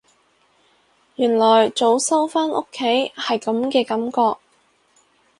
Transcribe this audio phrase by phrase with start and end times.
[1.17, 2.83] 原來早收返屋企
[3.15, 4.39] 係噉嘅感覺